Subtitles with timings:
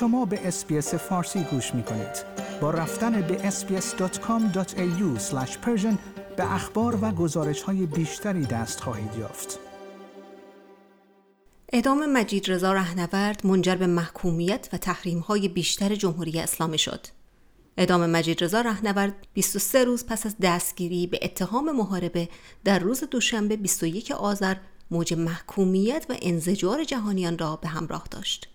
[0.00, 2.24] شما به اسپیس فارسی گوش می کنید.
[2.60, 5.20] با رفتن به sbs.com.au
[6.36, 9.58] به اخبار و گزارش های بیشتری دست خواهید یافت.
[11.72, 17.06] اعدام مجید رضا رهنورد منجر به محکومیت و تحریم های بیشتر جمهوری اسلامی شد.
[17.76, 22.28] اعدام مجید رضا رهنورد 23 روز پس از دستگیری به اتهام محاربه
[22.64, 24.56] در روز دوشنبه 21 آذر
[24.90, 28.48] موج محکومیت و انزجار جهانیان را به همراه داشت.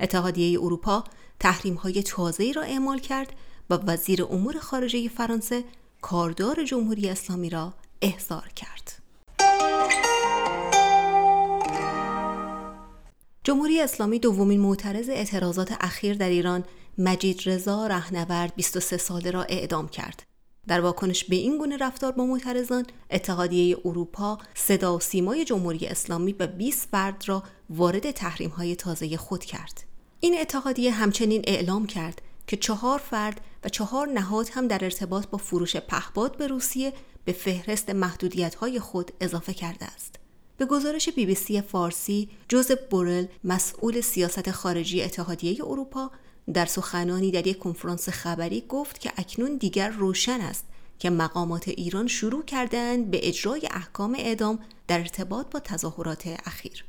[0.00, 1.04] اتحادیه اروپا
[1.40, 3.32] تحریم های تازه‌ای را اعمال کرد
[3.70, 5.64] و وزیر امور خارجه فرانسه
[6.00, 8.92] کاردار جمهوری اسلامی را احضار کرد.
[13.44, 16.64] جمهوری اسلامی دومین معترض اعتراضات اخیر در ایران
[16.98, 20.22] مجید رضا رهنورد 23 ساله را اعدام کرد.
[20.68, 26.32] در واکنش به این گونه رفتار با معترضان اتحادیه اروپا صدا و سیمای جمهوری اسلامی
[26.32, 29.89] به 20 فرد را وارد تحریم های تازه خود کرد.
[30.22, 35.38] این اتحادیه همچنین اعلام کرد که چهار فرد و چهار نهاد هم در ارتباط با
[35.38, 36.92] فروش پهپاد به روسیه
[37.24, 40.16] به فهرست محدودیت های خود اضافه کرده است.
[40.56, 46.10] به گزارش بی بی سی فارسی، جوزف بورل، مسئول سیاست خارجی اتحادیه اروپا،
[46.54, 50.64] در سخنانی در یک کنفرانس خبری گفت که اکنون دیگر روشن است
[50.98, 56.84] که مقامات ایران شروع کردند به اجرای احکام اعدام در ارتباط با تظاهرات اخیر.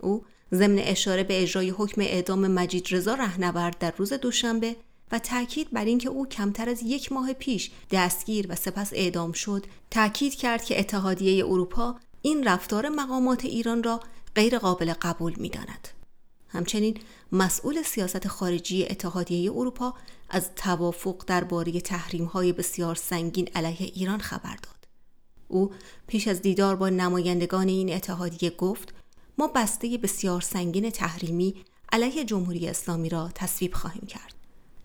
[0.00, 0.24] او
[0.54, 4.76] ضمن اشاره به اجرای حکم اعدام مجید رضا رهنورد در روز دوشنبه
[5.12, 9.66] و تاکید بر اینکه او کمتر از یک ماه پیش دستگیر و سپس اعدام شد
[9.90, 14.00] تاکید کرد که اتحادیه اروپا این رفتار مقامات ایران را
[14.34, 15.88] غیر قابل قبول می داند.
[16.48, 16.98] همچنین
[17.32, 19.94] مسئول سیاست خارجی اتحادیه اروپا
[20.30, 21.72] از توافق درباره
[22.32, 24.88] های بسیار سنگین علیه ایران خبر داد.
[25.48, 25.72] او
[26.06, 28.94] پیش از دیدار با نمایندگان این اتحادیه گفت
[29.38, 31.54] ما بسته بسیار سنگین تحریمی
[31.92, 34.34] علیه جمهوری اسلامی را تصویب خواهیم کرد.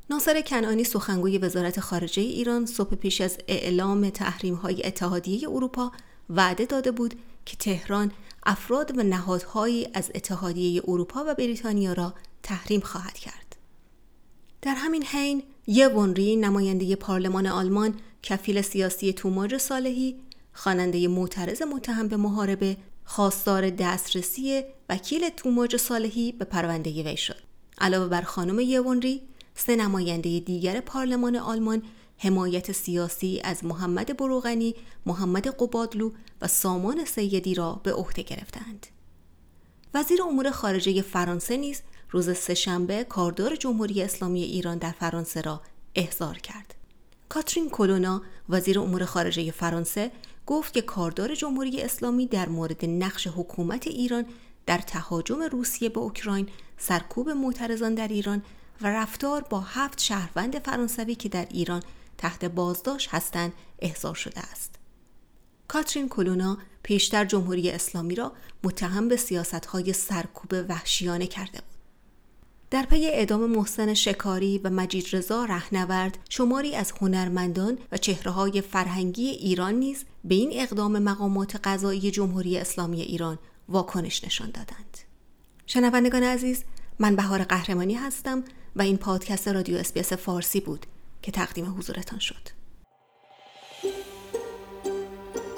[0.10, 5.92] ناصر کنعانی سخنگوی وزارت خارجه ایران صبح پیش از اعلام تحریم های اتحادیه اروپا
[6.30, 8.12] وعده داده بود که تهران
[8.46, 12.14] افراد و نهادهایی از اتحادیه اروپا و بریتانیا را
[12.44, 13.56] تحریم خواهد کرد.
[14.62, 20.16] در همین حین یه ونری نماینده پارلمان آلمان کفیل سیاسی توماج صالحی
[20.54, 27.38] خواننده معترض متهم به محاربه خواستار دسترسی وکیل توماج صالحی به پرونده وی شد
[27.78, 29.22] علاوه بر خانم یونری
[29.56, 31.84] سه نماینده دیگر پارلمان آلمان
[32.18, 34.76] حمایت سیاسی از محمد بروغنی،
[35.06, 36.12] محمد قبادلو
[36.42, 38.88] و سامان سیدی را به عهده گرفتند.
[39.94, 45.62] وزیر امور خارجه فرانسه نیز روز سهشنبه کاردار جمهوری اسلامی ایران در فرانسه را
[45.96, 46.76] احضار کرد.
[47.30, 50.12] کاترین کولونا وزیر امور خارجه فرانسه
[50.52, 54.26] گفت که کاردار جمهوری اسلامی در مورد نقش حکومت ایران
[54.66, 58.44] در تهاجم روسیه به اوکراین، سرکوب معترضان در ایران
[58.82, 61.84] و رفتار با هفت شهروند فرانسوی که در ایران
[62.18, 64.76] تحت بازداشت هستند احضار شده است.
[65.68, 68.32] کاترین کلونا پیشتر جمهوری اسلامی را
[68.64, 71.71] متهم به سیاستهای سرکوب وحشیانه کرده بود.
[72.72, 78.62] در پی اعدام محسن شکاری و مجید رضا رهنورد شماری از هنرمندان و چهره های
[78.62, 83.40] فرهنگی ایران نیز به این اقدام مقامات قضایی جمهوری اسلامی ایران
[83.70, 84.98] واکنش نشان دادند.
[85.66, 86.64] شنوندگان عزیز
[87.00, 88.44] من بهار قهرمانی هستم
[88.76, 90.86] و این پادکست رادیو SBS فارسی بود
[91.22, 92.61] که تقدیم حضورتان شد.